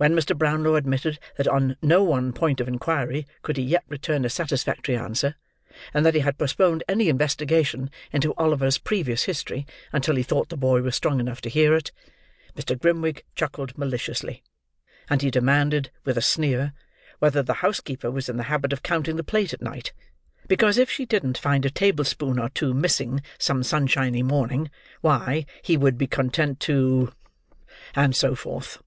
When 0.00 0.14
Mr. 0.14 0.38
Brownlow 0.38 0.76
admitted 0.76 1.18
that 1.38 1.48
on 1.48 1.76
no 1.82 2.04
one 2.04 2.32
point 2.32 2.60
of 2.60 2.68
inquiry 2.68 3.26
could 3.42 3.56
he 3.56 3.64
yet 3.64 3.82
return 3.88 4.24
a 4.24 4.30
satisfactory 4.30 4.96
answer; 4.96 5.34
and 5.92 6.06
that 6.06 6.14
he 6.14 6.20
had 6.20 6.38
postponed 6.38 6.84
any 6.88 7.08
investigation 7.08 7.90
into 8.12 8.32
Oliver's 8.34 8.78
previous 8.78 9.24
history 9.24 9.66
until 9.92 10.14
he 10.14 10.22
thought 10.22 10.50
the 10.50 10.56
boy 10.56 10.82
was 10.82 10.94
strong 10.94 11.18
enough 11.18 11.40
to 11.40 11.48
hear 11.50 11.74
it; 11.74 11.90
Mr. 12.54 12.78
Grimwig 12.78 13.24
chuckled 13.34 13.76
maliciously. 13.76 14.44
And 15.10 15.20
he 15.20 15.32
demanded, 15.32 15.90
with 16.04 16.16
a 16.16 16.22
sneer, 16.22 16.74
whether 17.18 17.42
the 17.42 17.54
housekeeper 17.54 18.08
was 18.08 18.28
in 18.28 18.36
the 18.36 18.44
habit 18.44 18.72
of 18.72 18.84
counting 18.84 19.16
the 19.16 19.24
plate 19.24 19.52
at 19.52 19.60
night; 19.60 19.92
because 20.46 20.78
if 20.78 20.88
she 20.88 21.06
didn't 21.06 21.38
find 21.38 21.66
a 21.66 21.70
table 21.70 22.04
spoon 22.04 22.38
or 22.38 22.50
two 22.50 22.72
missing 22.72 23.20
some 23.36 23.64
sunshiny 23.64 24.22
morning, 24.22 24.70
why, 25.00 25.44
he 25.60 25.76
would 25.76 25.98
be 25.98 26.06
content 26.06 26.60
to—and 26.60 28.14
so 28.14 28.36
forth. 28.36 28.80